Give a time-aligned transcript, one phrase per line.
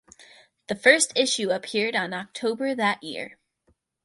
[0.65, 3.37] The first issue appeared on October that year.